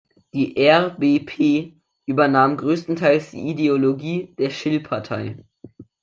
Die 0.33 0.57
R-B-P 0.57 1.79
übernahm 2.07 2.57
größtenteils 2.57 3.29
die 3.29 3.51
Ideologie 3.51 4.33
der 4.39 4.49
Schill-Partei. 4.49 5.45